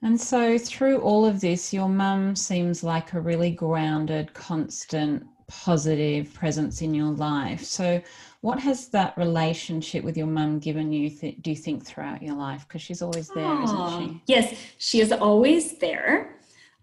[0.04, 6.34] And so through all of this, your mum seems like a really grounded, constant, positive
[6.34, 7.64] presence in your life.
[7.64, 8.02] So,
[8.42, 12.36] what has that relationship with your mum given you, th- do you think, throughout your
[12.36, 12.68] life?
[12.68, 13.64] Because she's always there, Aw.
[13.64, 14.22] isn't she?
[14.26, 16.33] Yes, she is always there.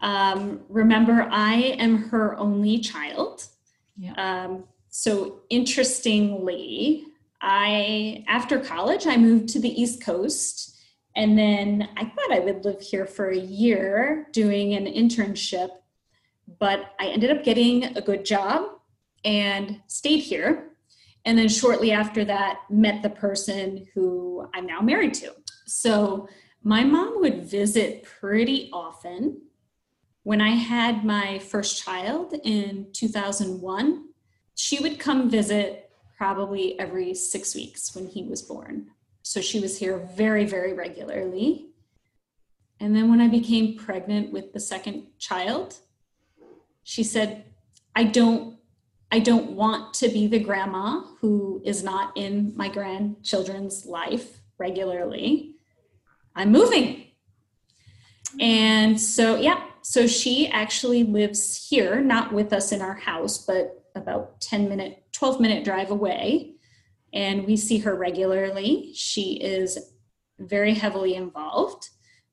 [0.00, 3.46] Um, remember, I am her only child.
[3.96, 4.14] Yeah.
[4.14, 7.04] Um, so interestingly,
[7.42, 10.76] I after college I moved to the East Coast,
[11.16, 15.70] and then I thought I would live here for a year doing an internship,
[16.58, 18.80] but I ended up getting a good job
[19.24, 20.70] and stayed here.
[21.24, 25.34] And then shortly after that, met the person who I'm now married to.
[25.66, 26.28] So
[26.62, 29.42] my mom would visit pretty often.
[30.22, 34.08] When I had my first child in 2001,
[34.54, 38.88] she would come visit probably every six weeks when he was born.
[39.22, 41.68] So she was here very, very regularly.
[42.78, 45.76] And then when I became pregnant with the second child,
[46.82, 47.44] she said,
[47.94, 48.58] I don't
[49.12, 55.56] I don't want to be the grandma who is not in my grandchildren's life regularly.
[56.36, 57.06] I'm moving.
[58.38, 63.84] And so, yeah, so she actually lives here, not with us in our house, but
[63.94, 66.54] about 10 minute, 12 minute drive away.
[67.12, 68.92] And we see her regularly.
[68.94, 69.78] She is
[70.38, 71.88] very heavily involved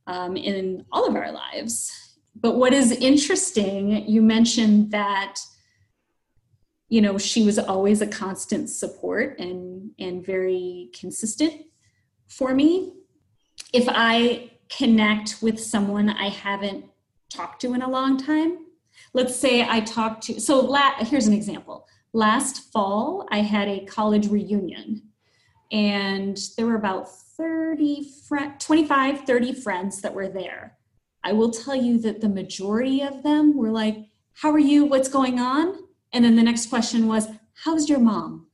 [0.06, 1.92] um, in all of our lives.
[2.36, 5.40] But what is interesting, you mentioned that
[6.90, 11.54] you know she was always a constant support and and very consistent
[12.28, 12.94] for me
[13.74, 16.86] if i connect with someone i haven't
[17.30, 18.60] talked to in a long time
[19.14, 23.86] let's say i talked to so la- here's an example last fall i had a
[23.86, 25.02] college reunion
[25.72, 30.78] and there were about 30 fr- 25 30 friends that were there
[31.24, 33.98] i will tell you that the majority of them were like
[34.34, 35.78] how are you what's going on
[36.14, 38.48] and then the next question was, How's your mom?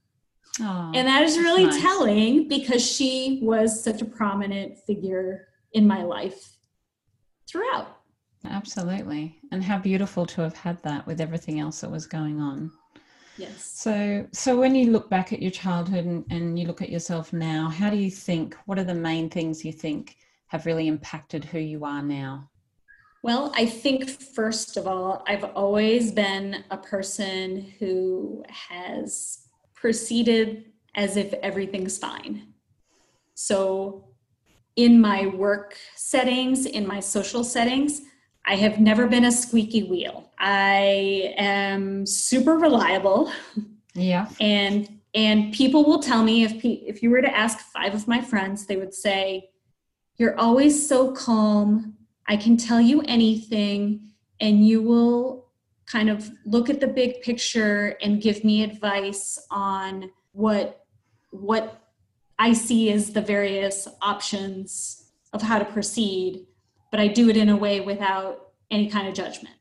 [0.62, 1.82] Oh, And that is really nice.
[1.82, 6.56] telling because she was such a prominent figure in my life
[7.48, 7.98] throughout.
[8.46, 9.38] Absolutely.
[9.52, 12.72] And how beautiful to have had that with everything else that was going on.
[13.38, 13.64] Yes.
[13.64, 17.34] So, so when you look back at your childhood and, and you look at yourself
[17.34, 18.56] now, how do you think?
[18.66, 20.18] What are the main things you think
[20.48, 22.50] have really impacted who you are now?
[23.24, 30.66] Well, I think first of all, I've always been a person who has proceeded
[30.96, 32.54] as if everything's fine.
[33.34, 34.10] So,
[34.76, 38.02] in my work settings, in my social settings,
[38.46, 40.30] I have never been a squeaky wheel.
[40.38, 43.32] I am super reliable
[43.96, 44.28] Yeah.
[44.40, 48.08] and and people will tell me if pe- if you were to ask five of
[48.08, 49.50] my friends, they would say
[50.18, 51.96] you're always so calm.
[52.28, 55.50] I can tell you anything and you will
[55.86, 60.86] kind of look at the big picture and give me advice on what
[61.30, 61.80] what
[62.40, 66.46] I see as the various options of how to proceed,
[66.94, 69.56] but I do it in a way without any kind of judgment.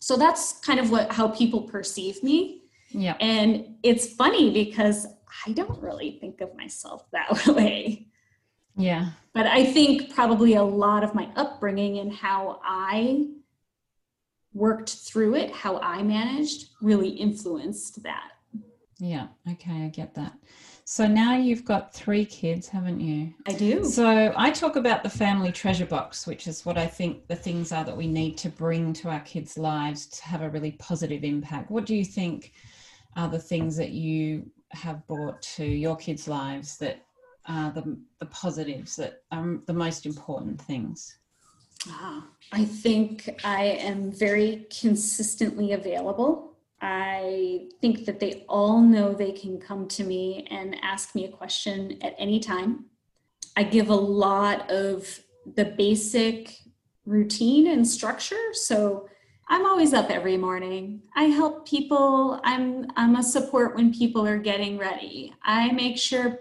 [0.00, 2.62] So that's kind of what how people perceive me.
[2.90, 3.16] Yeah.
[3.20, 5.06] And it's funny because
[5.46, 8.08] I don't really think of myself that way.
[8.74, 9.10] Yeah.
[9.34, 13.28] But I think probably a lot of my upbringing and how I
[14.52, 18.32] worked through it, how I managed, really influenced that.
[18.98, 19.28] Yeah.
[19.50, 19.84] Okay.
[19.84, 20.34] I get that.
[20.86, 23.32] So now you've got three kids, haven't you?
[23.46, 23.84] I do.
[23.84, 27.72] So I talk about the family treasure box, which is what I think the things
[27.72, 31.24] are that we need to bring to our kids' lives to have a really positive
[31.24, 31.70] impact.
[31.70, 32.52] What do you think
[33.16, 37.04] are the things that you have brought to your kids' lives that
[37.46, 41.16] are the, the positives that are the most important things?
[41.88, 46.53] Ah, I think I am very consistently available.
[46.86, 51.30] I think that they all know they can come to me and ask me a
[51.30, 52.84] question at any time.
[53.56, 55.18] I give a lot of
[55.56, 56.58] the basic
[57.06, 58.52] routine and structure.
[58.52, 59.08] So
[59.48, 61.00] I'm always up every morning.
[61.16, 62.38] I help people.
[62.44, 65.32] I'm I'm a support when people are getting ready.
[65.42, 66.40] I make sure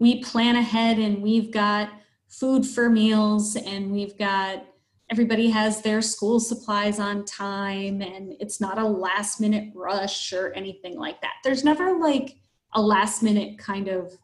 [0.00, 1.88] we plan ahead and we've got
[2.26, 4.64] food for meals and we've got
[5.12, 10.54] everybody has their school supplies on time and it's not a last minute rush or
[10.54, 11.34] anything like that.
[11.44, 12.38] There's never like
[12.72, 14.16] a last minute kind of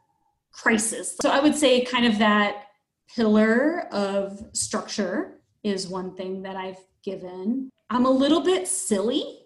[0.51, 1.19] crisis.
[1.21, 2.69] So I would say kind of that
[3.15, 7.69] pillar of structure is one thing that I've given.
[7.91, 9.41] I'm a little bit silly.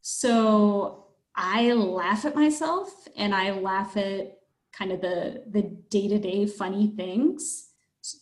[0.00, 1.06] So
[1.36, 4.38] I laugh at myself and I laugh at
[4.72, 7.68] kind of the the day-to-day funny things.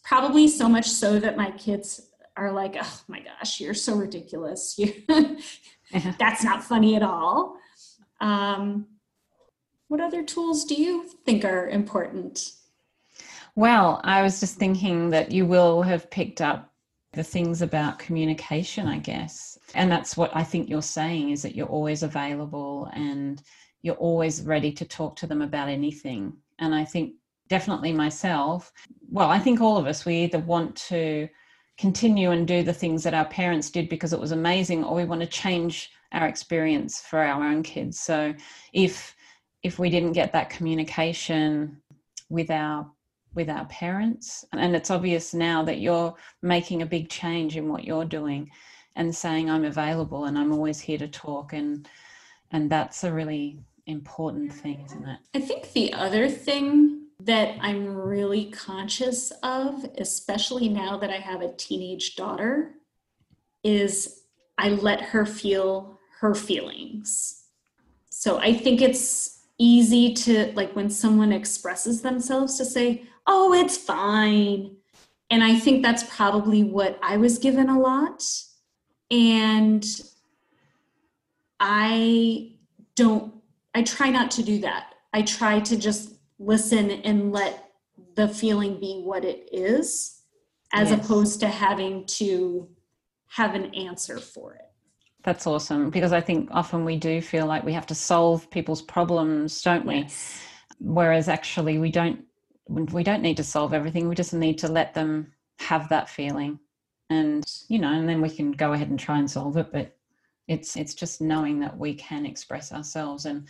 [0.04, 4.78] Probably so much so that my kids are like, "Oh my gosh, you're so ridiculous.
[5.92, 7.56] You that's not funny at all."
[8.20, 8.86] Um,
[9.88, 12.52] what other tools do you think are important?
[13.54, 16.72] Well, I was just thinking that you will have picked up
[17.12, 19.58] the things about communication, I guess.
[19.74, 23.42] And that's what I think you're saying is that you're always available and
[23.82, 26.32] you're always ready to talk to them about anything.
[26.58, 27.14] And I think
[27.48, 28.72] definitely myself,
[29.10, 31.28] well, I think all of us, we either want to
[31.78, 35.04] continue and do the things that our parents did because it was amazing or we
[35.04, 37.98] want to change our experience for our own kids.
[37.98, 38.34] So
[38.72, 39.14] if
[39.62, 41.80] if we didn't get that communication
[42.28, 42.90] with our
[43.34, 47.84] with our parents and it's obvious now that you're making a big change in what
[47.84, 48.50] you're doing
[48.96, 51.88] and saying i'm available and i'm always here to talk and
[52.50, 57.86] and that's a really important thing isn't it i think the other thing that i'm
[57.86, 62.74] really conscious of especially now that i have a teenage daughter
[63.62, 64.22] is
[64.58, 67.46] i let her feel her feelings.
[68.08, 73.76] So i think it's easy to like when someone expresses themselves to say oh it's
[73.76, 74.76] fine.
[75.30, 78.22] And i think that's probably what i was given a lot.
[79.10, 79.84] And
[81.60, 82.52] i
[82.94, 83.34] don't
[83.74, 84.94] i try not to do that.
[85.12, 86.12] I try to just
[86.44, 87.70] listen and let
[88.14, 90.22] the feeling be what it is
[90.72, 91.04] as yes.
[91.04, 92.68] opposed to having to
[93.26, 94.72] have an answer for it
[95.22, 98.82] that's awesome because I think often we do feel like we have to solve people's
[98.82, 99.98] problems, don't we?
[99.98, 100.42] Yes.
[100.80, 102.24] Whereas actually we don't
[102.68, 104.08] we don't need to solve everything.
[104.08, 106.58] We just need to let them have that feeling.
[107.10, 109.96] And you know, and then we can go ahead and try and solve it, but
[110.48, 113.46] it's it's just knowing that we can express ourselves and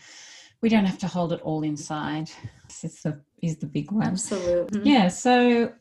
[0.62, 2.30] we don't have to hold it all inside.
[2.82, 4.06] It's the is the big one.
[4.06, 4.80] Absolutely.
[4.90, 5.72] Yeah, so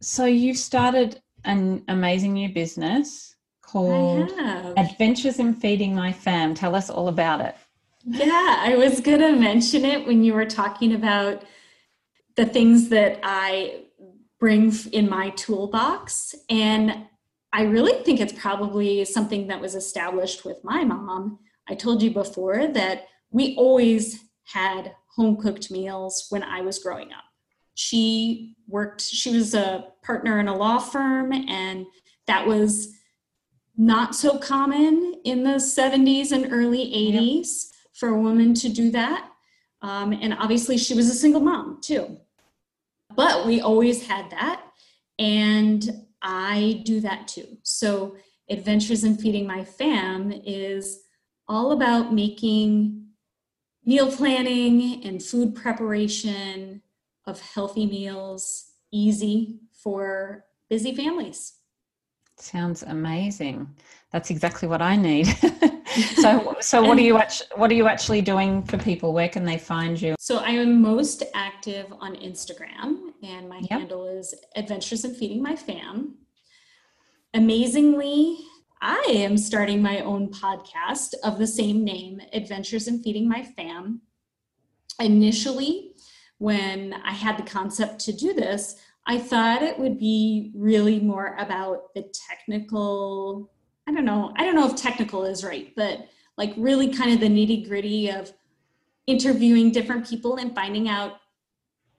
[0.00, 4.32] so you've started an amazing new business called
[4.76, 6.54] Adventures in Feeding My Fam.
[6.54, 7.54] Tell us all about it.
[8.04, 11.44] Yeah, I was going to mention it when you were talking about
[12.36, 13.82] the things that I
[14.38, 16.34] bring in my toolbox.
[16.48, 17.04] And
[17.52, 21.38] I really think it's probably something that was established with my mom.
[21.68, 27.12] I told you before that we always had home cooked meals when I was growing
[27.12, 27.24] up.
[27.74, 31.86] She worked, she was a partner in a law firm, and
[32.26, 32.94] that was
[33.76, 37.74] not so common in the 70s and early 80s yep.
[37.94, 39.30] for a woman to do that.
[39.82, 42.18] Um, and obviously, she was a single mom too.
[43.16, 44.62] But we always had that.
[45.18, 47.56] And I do that too.
[47.62, 48.16] So,
[48.50, 51.04] Adventures in Feeding My Fam is
[51.48, 53.06] all about making
[53.90, 56.80] meal planning and food preparation
[57.26, 61.54] of healthy meals easy for busy families.
[62.36, 63.68] Sounds amazing.
[64.12, 65.26] That's exactly what I need.
[66.22, 69.12] so, so what are you actually, what are you actually doing for people?
[69.12, 70.14] Where can they find you?
[70.20, 73.80] So, I am most active on Instagram, and my yep.
[73.80, 76.14] handle is Adventures in Feeding My Fam.
[77.34, 78.38] Amazingly,
[78.82, 84.00] I am starting my own podcast of the same name, Adventures in Feeding My Fam.
[84.98, 85.92] Initially,
[86.38, 88.76] when I had the concept to do this,
[89.06, 93.50] I thought it would be really more about the technical.
[93.86, 94.32] I don't know.
[94.36, 96.06] I don't know if technical is right, but
[96.38, 98.32] like really kind of the nitty gritty of
[99.06, 101.16] interviewing different people and finding out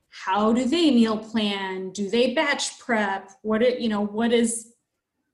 [0.09, 1.91] how do they meal plan?
[1.91, 3.29] Do they batch prep?
[3.43, 4.73] What are, you know, what is,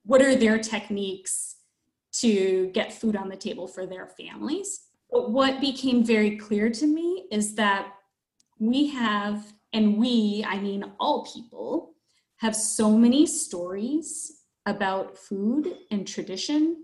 [0.08, 1.58] what are their techniques
[2.14, 4.80] to get food on the table for their families?
[5.12, 7.94] But what became very clear to me is that
[8.58, 11.94] we have and we, I mean all people,
[12.38, 16.84] have so many stories about food and tradition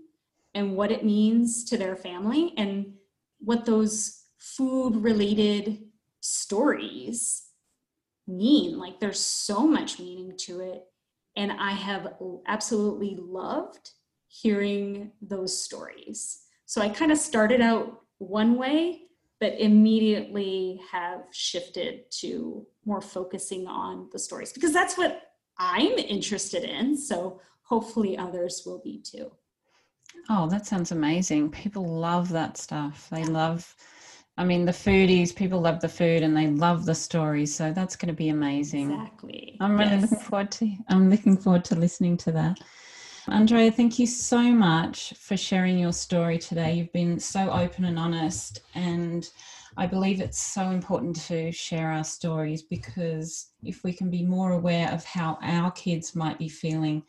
[0.54, 2.92] and what it means to their family and
[3.38, 5.78] what those food related
[6.20, 7.46] stories
[8.26, 8.78] mean.
[8.78, 10.84] Like there's so much meaning to it.
[11.36, 12.14] And I have
[12.46, 13.90] absolutely loved
[14.28, 16.42] hearing those stories.
[16.66, 19.04] So I kind of started out one way
[19.44, 26.64] but immediately have shifted to more focusing on the stories because that's what I'm interested
[26.64, 26.96] in.
[26.96, 29.30] So hopefully others will be too.
[30.30, 31.50] Oh, that sounds amazing.
[31.50, 33.08] People love that stuff.
[33.10, 33.74] They love,
[34.36, 37.54] I mean, the foodies, people love the food and they love the stories.
[37.54, 38.90] So that's going to be amazing.
[38.90, 39.56] Exactly.
[39.60, 40.02] I'm really Yes.
[40.02, 42.58] looking forward to, I'm looking forward to listening to that.
[43.28, 46.74] Andrea, thank you so much for sharing your story today.
[46.74, 49.26] You've been so open and honest, and
[49.78, 54.52] I believe it's so important to share our stories because if we can be more
[54.52, 57.02] aware of how our kids might be feeling,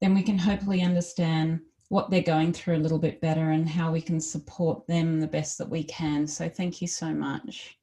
[0.00, 1.60] then we can hopefully understand
[1.90, 5.26] what they're going through a little bit better and how we can support them the
[5.26, 6.26] best that we can.
[6.26, 7.76] So, thank you so much.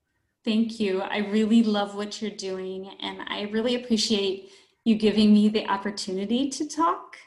[0.43, 1.01] Thank you.
[1.01, 4.49] I really love what you're doing, and I really appreciate
[4.85, 7.17] you giving me the opportunity to talk.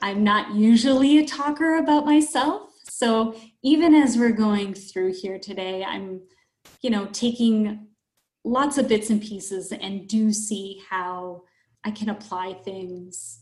[0.00, 2.70] I'm not usually a talker about myself.
[2.84, 6.20] So even as we're going through here today, I'm,
[6.80, 7.88] you know, taking
[8.44, 11.42] lots of bits and pieces and do see how
[11.84, 13.40] I can apply things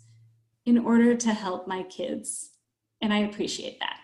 [0.64, 2.49] in order to help my kids.
[3.03, 3.98] And I appreciate that.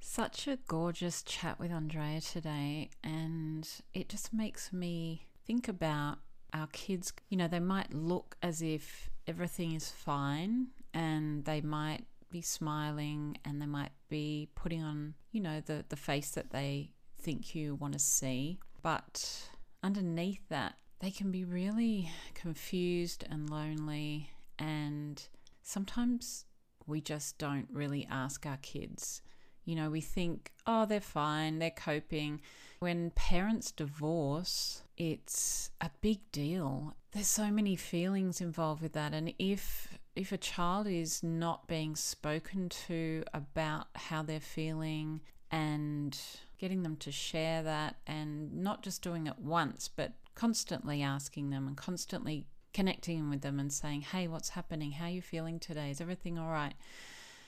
[0.00, 6.18] Such a gorgeous chat with Andrea today, and it just makes me think about
[6.52, 7.12] our kids.
[7.30, 13.38] You know, they might look as if everything is fine, and they might be smiling,
[13.44, 17.76] and they might be putting on, you know, the, the face that they think you
[17.76, 18.58] want to see.
[18.82, 19.48] But
[19.82, 25.22] underneath that, they can be really confused and lonely, and
[25.62, 26.44] sometimes
[26.86, 29.22] we just don't really ask our kids.
[29.64, 32.40] You know, we think, oh, they're fine, they're coping.
[32.80, 36.96] When parents divorce, it's a big deal.
[37.12, 39.14] There's so many feelings involved with that.
[39.14, 45.20] And if if a child is not being spoken to about how they're feeling
[45.50, 46.18] and
[46.58, 51.66] getting them to share that and not just doing it once, but constantly asking them
[51.66, 54.92] and constantly connecting in with them and saying, hey, what's happening?
[54.92, 55.90] How are you feeling today?
[55.90, 56.74] Is everything all right?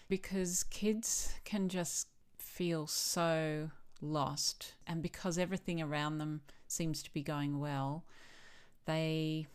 [0.08, 2.08] Because kids can just
[2.38, 3.70] feel so
[4.00, 4.74] lost.
[4.86, 8.04] And because everything around them seems to be going well,
[8.86, 9.46] they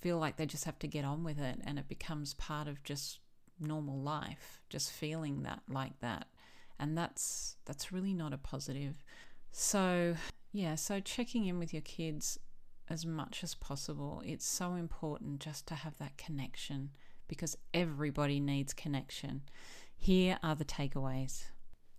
[0.00, 2.82] feel like they just have to get on with it and it becomes part of
[2.82, 3.20] just
[3.60, 6.26] normal life, just feeling that like that.
[6.78, 9.04] And that's that's really not a positive.
[9.52, 10.16] So,
[10.52, 12.38] yeah, so checking in with your kids
[12.92, 14.22] as much as possible.
[14.24, 16.90] It's so important just to have that connection
[17.26, 19.42] because everybody needs connection.
[19.96, 21.44] Here are the takeaways.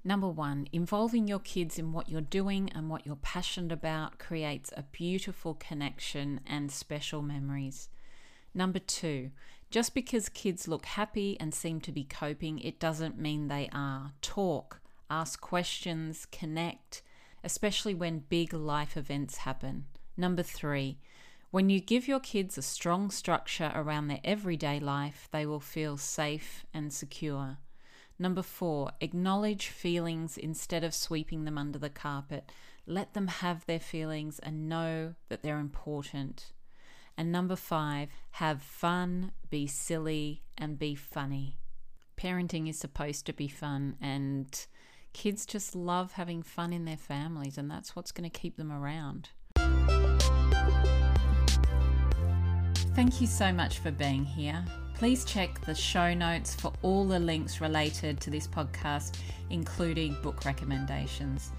[0.05, 4.71] Number one, involving your kids in what you're doing and what you're passionate about creates
[4.75, 7.89] a beautiful connection and special memories.
[8.53, 9.31] Number two,
[9.71, 14.11] just because kids look happy and seem to be coping, it doesn't mean they are.
[14.21, 17.01] Talk, ask questions, connect,
[17.43, 19.85] especially when big life events happen.
[20.16, 20.99] Number three,
[21.51, 25.97] when you give your kids a strong structure around their everyday life, they will feel
[25.97, 27.57] safe and secure.
[28.20, 32.51] Number four, acknowledge feelings instead of sweeping them under the carpet.
[32.86, 36.53] Let them have their feelings and know that they're important.
[37.18, 41.57] And number five, have fun, be silly, and be funny.
[42.18, 44.66] Parenting is supposed to be fun, and
[45.14, 48.72] kids just love having fun in their families, and that's what's going to keep them
[48.72, 49.30] around.
[52.95, 54.64] Thank you so much for being here.
[54.95, 59.16] Please check the show notes for all the links related to this podcast,
[59.49, 61.51] including book recommendations.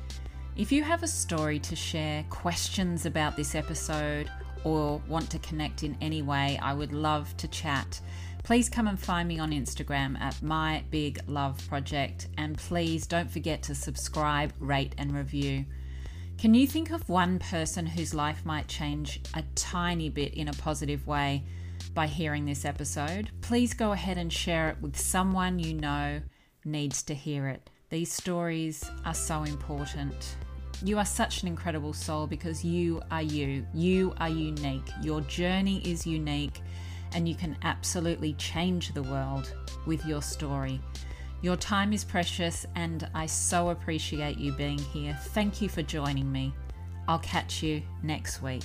[0.56, 4.30] If you have a story to share, questions about this episode,
[4.62, 8.00] or want to connect in any way, I would love to chat.
[8.44, 13.30] Please come and find me on Instagram at My Big Love Project, and please don't
[13.30, 15.64] forget to subscribe, rate, and review.
[16.38, 20.52] Can you think of one person whose life might change a tiny bit in a
[20.52, 21.42] positive way
[21.94, 23.30] by hearing this episode?
[23.40, 26.20] Please go ahead and share it with someone you know
[26.64, 27.70] needs to hear it.
[27.88, 30.36] These stories are so important.
[30.82, 33.64] You are such an incredible soul because you are you.
[33.72, 34.88] You are unique.
[35.00, 36.60] Your journey is unique,
[37.14, 39.54] and you can absolutely change the world
[39.86, 40.80] with your story.
[41.44, 45.14] Your time is precious, and I so appreciate you being here.
[45.34, 46.54] Thank you for joining me.
[47.06, 48.64] I'll catch you next week.